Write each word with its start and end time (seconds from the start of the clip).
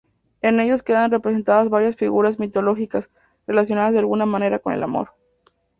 En 0.41 0.59
ellos 0.59 0.81
quedan 0.81 1.11
representadas 1.11 1.69
varias 1.69 1.95
figuras 1.95 2.39
mitológicas, 2.39 3.11
relacionadas 3.45 3.93
de 3.93 3.99
alguna 3.99 4.25
manera 4.25 4.57
con 4.57 4.73
el 4.73 4.81
amor. 4.81 5.09